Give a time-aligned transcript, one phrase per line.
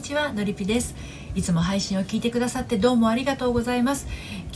[0.00, 0.94] にちはのりぴです。
[1.34, 4.06] いつも配信を聞いてくださってどうもありがとうございます。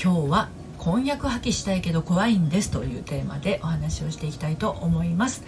[0.02, 5.44] 今日は婚約破棄したいけど怖いんですというテーマでお話をしていきたいと思います。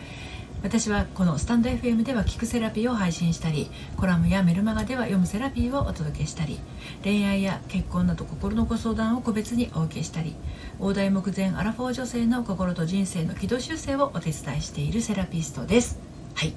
[0.62, 6.60] 私はこのスタンド FM では聞くセラピーを配信したりコラムやメルマガでは読むセラピーをお届けしたり
[7.02, 10.36] 恋愛や結婚など心のご相談を個別にお受けしたり
[10.78, 15.98] 大台目前アラフォー女性の心と人生の軌道修正をお手伝いしているセラピストです。
[16.34, 16.52] はい、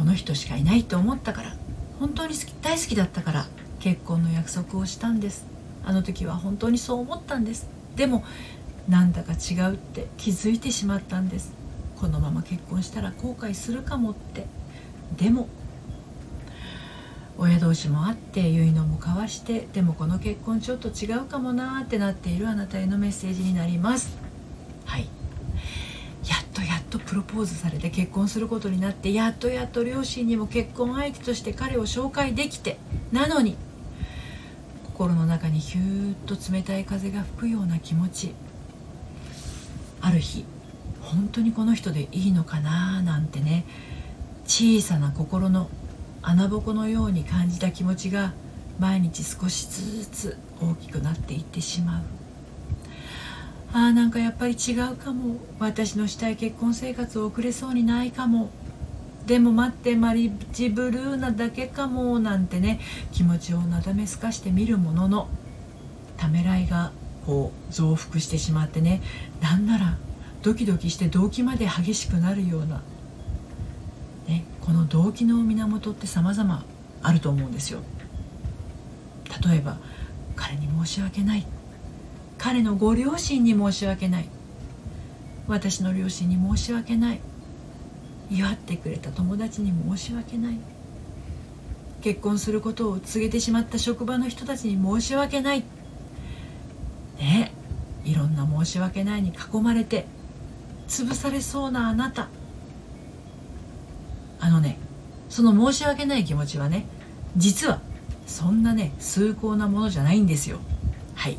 [0.00, 1.54] この人しかいないと思ったから
[1.98, 3.46] 本当に好き大好きだったから
[3.80, 5.44] 結婚の約束をしたんです。
[5.84, 7.68] あの時は本当にそう思ったんです。
[7.96, 8.24] でも
[8.88, 11.52] なんだか違うって気づいてしまったんです。
[11.98, 14.46] このまま結婚したら後悔するかもって。
[15.18, 15.48] でも
[17.36, 24.29] 親同士もあって結のも交わしてでもこの結婚ちょっと違うかもなーってなっているあなたへのメッセージになります。
[27.10, 32.78] プロポーズされて結婚することになってやっとやっと両親にも結婚相手として彼を紹介できて
[33.10, 33.56] なのに
[34.84, 38.32] 心の中にヒューッと冷たい風が吹くような気持ち
[40.00, 40.44] ある日
[41.00, 43.64] 本当にこの人でいいのかななんてね
[44.44, 45.68] 小さな心の
[46.22, 48.34] 穴ぼこのように感じた気持ちが
[48.78, 52.29] 毎日少しずつ大きくなっていってしまう。
[53.72, 55.36] あーなんかやっぱり違うかも。
[55.58, 58.50] 私のしたい結婚生活を送れそうにないかも。
[59.26, 62.18] でも待ってマリッジブルーなだけかも。
[62.18, 62.80] なんてね。
[63.12, 65.28] 気持ちをなだめすかしてみるものの。
[66.16, 66.90] ためらいが
[67.26, 69.02] こう増幅してしまってね。
[69.40, 69.96] なんなら
[70.42, 72.82] ドキドキして動機まで激しくなるような、
[74.26, 76.64] ね、この動機の源って様々
[77.02, 77.80] あると思うんですよ。
[79.48, 79.78] 例えば
[80.34, 81.46] 彼に申し訳ない。
[82.40, 84.28] 彼のご両親に申し訳ない。
[85.46, 87.20] 私の両親に申し訳ない。
[88.30, 90.58] 祝ってくれた友達に申し訳ない。
[92.00, 95.64] 結婚することを告げてしまった職場の人たちに申し訳ない。
[97.18, 97.52] ね
[98.06, 100.06] いろんな申し訳ないに囲まれて
[100.88, 102.28] 潰されそうなあなた。
[104.40, 104.78] あのね
[105.28, 106.86] その申し訳ない気持ちはね
[107.36, 107.82] 実は
[108.26, 110.58] そんなね崇高なものじゃないんですよ。
[111.20, 111.34] はい。
[111.34, 111.36] っ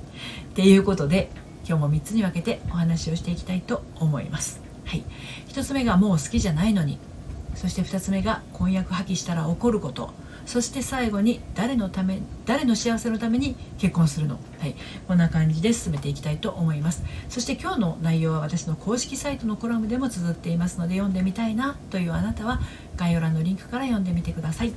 [0.53, 1.31] ていうことで
[1.68, 4.62] 今日も3つに分けてお話をしていきたいと思います。
[4.86, 5.03] はい、
[5.47, 7.00] 1つ目がもう好きじゃないのに
[7.56, 10.14] そして2つ目が婚約破棄したら怒ること。
[10.46, 14.75] そして最後に誰のため誰の幸せのために結婚するの、はい、
[15.08, 17.03] こんな感じで進めていきたいと思います。
[17.30, 22.59] そして今日の内容は私の公式サイトのコラムでも綴っていますので読んでみたいなというあなたは
[22.98, 24.74] 概要欄のリンクから読んでみてください。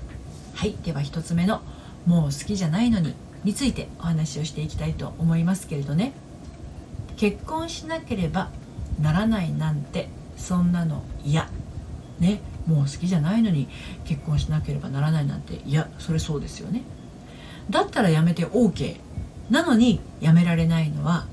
[0.54, 0.74] はい。
[0.82, 1.60] では1つ目の
[2.06, 3.14] 「もう好きじゃないのに。
[3.44, 6.12] についてお話をしていきたいと思いますけれどね。
[7.16, 8.50] 結婚しなければ
[9.00, 11.48] ならないなんてそんなの嫌。
[12.18, 12.40] ね。
[12.66, 13.68] もう好きじゃないのに
[14.04, 16.82] 結婚しなければならないなんていやそれそうですよね。
[17.70, 18.98] だったらやめて OK
[19.50, 21.26] なのにやめられないのは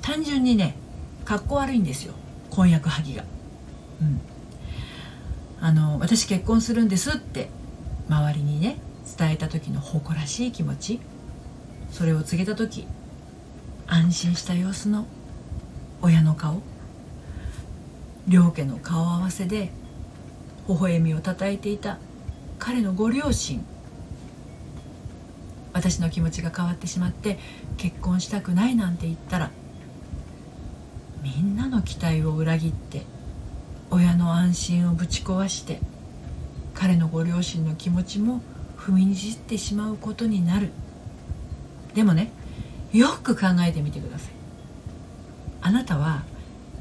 [0.00, 0.76] 単純にね
[1.24, 2.14] かっこ悪いんですよ。
[2.50, 3.24] 婚約破棄が。
[4.00, 4.20] うん。
[5.60, 7.50] あの私結婚するんですって
[8.08, 8.78] 周りにね
[9.18, 11.00] 伝えた時の誇らしい気持ち
[11.90, 12.86] それを告げた時
[13.86, 15.06] 安心した様子の
[16.02, 16.62] 親の顔
[18.28, 19.70] 両家の顔合わせで
[20.68, 21.98] 微笑みをたたえていた
[22.58, 23.64] 彼のご両親。
[25.72, 27.38] 私の気持ちが変わってしまって
[27.76, 29.50] 結婚したくないなんて言ったら
[31.22, 33.02] みんなの期待を裏切って
[33.90, 35.80] 親の安心をぶち壊して
[36.74, 38.42] 彼のご両親の気持ちも
[38.88, 40.70] 踏みにじってしまうことになる。
[41.94, 42.32] でもね
[42.92, 44.32] よく考えてみてください。
[45.60, 46.22] あなたは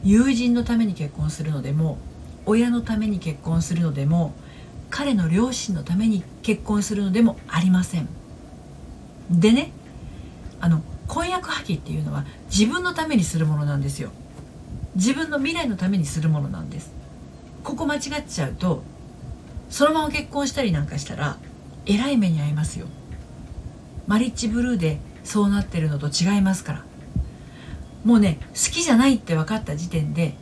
[0.03, 1.97] 友人のために結婚するのでも
[2.45, 4.33] 親のために結婚するのでも
[4.89, 8.07] 彼の両親のために結婚するのでもありません。
[9.29, 9.71] でね
[10.61, 14.11] あの婚約破棄っていうのは自分のためにするものなんですよ。
[14.95, 16.91] 自分の未来のためにするものなんです。
[17.63, 18.81] ここ間違っちゃうと
[19.69, 21.37] そのまま結婚したりなんかしたら
[21.87, 22.87] えらい目に遭いますよ
[24.07, 26.85] マリッジブルーでそうなってるのと違いますから
[28.03, 30.33] もうね好きじゃないって分かった時点で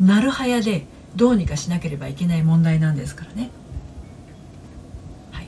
[0.00, 3.50] なるはやでどうにかしなければいけない問題なんですからね。
[5.30, 5.46] はい、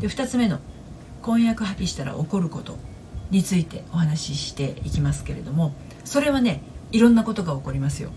[0.00, 0.60] で2つ目の
[1.22, 2.78] 婚約破棄したら起こること
[3.30, 5.74] についてお話ししていきますけれども
[6.04, 6.62] それはね
[6.92, 8.10] いろんなことが起こりますよ。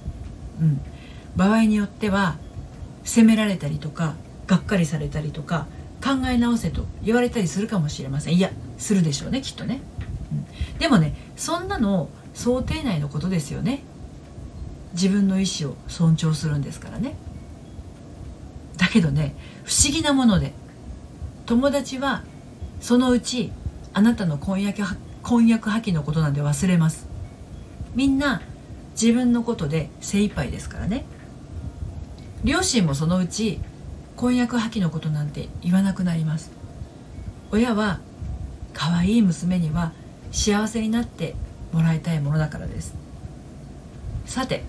[0.62, 0.80] うん、
[1.36, 2.38] 場合によっては
[3.04, 4.16] 責められたりとか
[4.46, 5.66] がっかりされたりとか
[6.04, 8.36] 考え直せと言われたりするかもしれません。
[8.36, 9.82] いやするでしょうねきっとね、
[10.32, 13.84] うん、でもねそんなの想定内のことですよね。
[14.94, 17.16] 自分の意思を尊重するんですからね。
[18.78, 20.54] だけどね不思議なもので
[21.46, 22.24] 友達は
[22.82, 23.52] そのうち
[23.94, 24.84] あなたの婚約
[25.24, 27.08] 婚約破棄のことなんで忘れます。
[27.96, 28.42] みんな
[28.92, 31.06] 自分のことで精一杯ですからね。
[32.44, 33.60] 両親もそのうち
[34.16, 36.52] 婚約破棄のことなんて言わなくなります。
[37.52, 38.00] 親は
[38.74, 39.92] 可愛い娘には
[40.32, 41.36] 幸せになって
[41.72, 42.96] もらいたいものだからです。
[44.26, 44.64] さて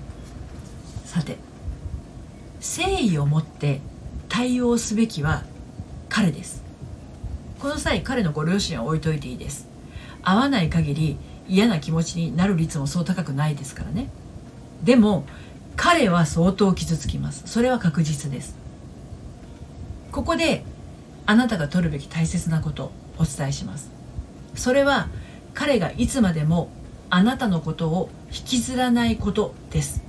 [1.04, 1.38] さて
[2.60, 3.81] 誠意を持って
[4.28, 5.44] 対応すべきは
[6.08, 6.62] 彼です。
[7.60, 9.66] この際彼のご両親は置いといていいです。
[10.22, 11.19] 会わない限り
[11.49, 14.08] 嫌な気持ちになる率もそう高くないですからね。
[14.82, 15.25] でも
[15.76, 17.44] 彼は相当傷つきます。
[17.46, 18.65] それは確実です。
[20.16, 20.64] ここで
[21.26, 23.90] あなたが取るべき大切なことお伝えします。
[24.54, 25.08] それは
[25.52, 26.70] 彼がいつまでも
[27.10, 30.02] あなたのことを引きずらないことです。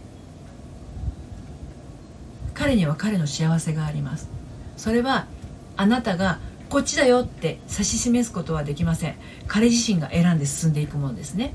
[2.54, 4.30] 彼には彼の幸せがあります。
[4.78, 5.28] それは
[5.76, 6.40] あなたが
[6.70, 9.16] こっちだよって指し示すことはできません。
[9.46, 11.54] 彼自身が選んで進んでいくものですね。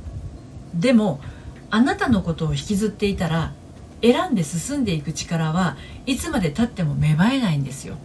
[0.74, 1.22] でも
[1.70, 3.54] あなたのことを引きずっていたら
[4.02, 7.96] 選んで進んでいく力はいつまでたっても芽生えないんですよ。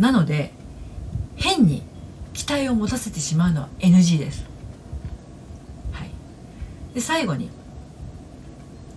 [0.00, 0.52] なので
[1.36, 1.82] 変に
[2.32, 4.44] 期待を持たせてしまうのは NG です、
[5.92, 6.10] はい、
[6.94, 7.50] で最後に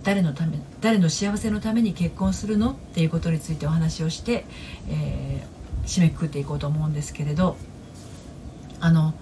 [0.02, 4.44] 誰のため誰の幸せのために結婚するのっていうことについてお話をして、
[4.88, 7.56] えー、締めくくっていこうと思うんですけれど
[8.80, 9.14] あの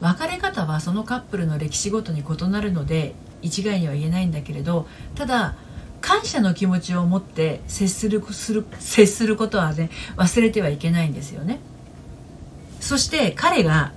[0.00, 5.54] 別れ方はそのカップルの歴史ごとに異なるので一概には言えないんだけれどただ
[6.00, 11.60] 感謝の気持ちを持って接するする接することはね忘れてはいけないんですよね。
[12.80, 13.92] そして彼が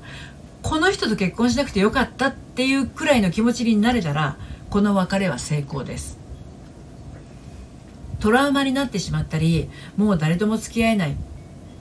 [0.62, 4.38] この人と結婚しなくてよかったっていうくらいの気持ちになれたら
[4.70, 6.20] この別れは成功です。
[8.20, 11.16] トラウマになってしまったりもう誰とも付き合えない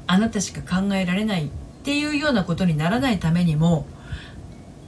[0.07, 1.49] あなたしか考えられないっ
[1.83, 3.87] ていうようなことにならないためにも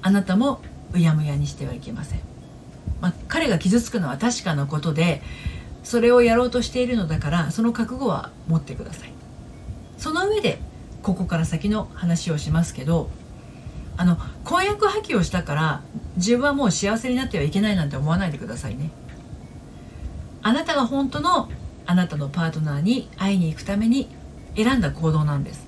[0.01, 0.63] あなたも
[0.93, 2.21] うやむやにしてはいけません、
[3.31, 5.23] 彼が傷つくのは確かなことで
[5.83, 9.13] それをやろうとしているのだからその覚悟は持ってください。
[9.97, 10.59] その上で
[11.03, 13.09] ここから先の話をしますけど
[13.97, 15.83] あの婚約破棄をしたから
[16.17, 18.91] 自分はもう幸せになってはいけないなんて思わないでくださいね。
[20.43, 21.51] あなたが本当の
[21.87, 24.09] あなたのパートナーに会いに行くために
[24.57, 25.67] 選んだ行動なんです。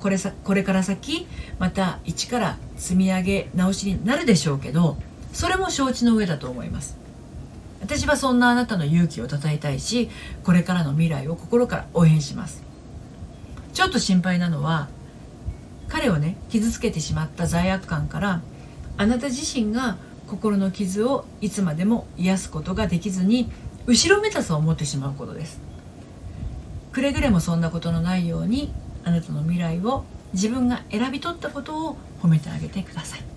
[0.00, 1.26] これさこれから先
[1.58, 4.96] また一から積み上げ直しになるでしょうけど
[5.32, 6.96] それも承知の上だと思います。
[7.80, 10.08] 私はそんなあなたの勇気をたたえたいし
[10.44, 12.62] これからの未来を心から応援します。
[13.72, 14.88] ちょっと心配なのは
[15.88, 18.42] 彼をね傷つけてしまった罪悪感から
[18.96, 19.96] あなた自身が
[20.28, 23.50] 心の傷をいつまでも癒すことができずに
[23.86, 25.60] 後ろめたさを持ってしまうことです。
[26.92, 28.72] くれぐれもそんなことのないように
[29.04, 33.20] あなたの未来を自分が選び取ったことを褒めてあげてください。
[33.20, 33.31] はい、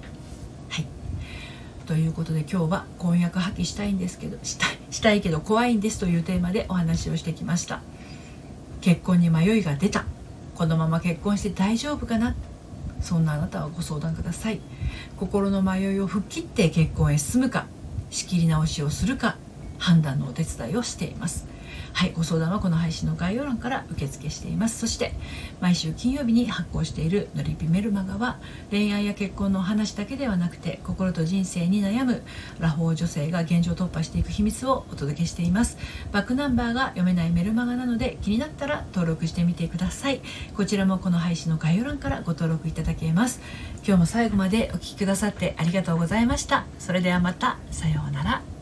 [1.85, 7.81] ということで今日は婚約破棄したいんですけどしたしたいけど怖いんですというテーマでお話をしてきました。
[8.81, 10.05] 結婚に迷いが出た。
[10.55, 12.35] このまま結婚して大丈夫かな。
[13.01, 14.59] そんなあなたはご相談ください。
[15.17, 17.67] 心の迷いを吹っ切って結婚へ進むか
[18.09, 19.37] 仕切り直しをするか
[19.77, 21.47] 判断のお手伝いをしています。
[21.95, 24.79] はいご相談はこの配信の概要欄から受付しています。
[24.79, 25.13] そして
[25.61, 28.37] 毎週金曜日に発行しているのりぴメルマガは
[28.69, 32.21] 恋愛や結婚の話だけではなくて心と人生に悩む
[32.59, 35.77] ラフォー女性が現状突破していく秘密をお届けしています。
[36.11, 40.21] バックナンバーが読めないメルマガなので気になったら登録してみてください。
[40.55, 43.39] こちらもこの配信の概要欄からご登録いただけます。
[43.87, 46.65] 今日も最後までお聴きくださってありがとうございました。
[46.77, 47.57] それではまた。
[47.71, 48.54] さようなら。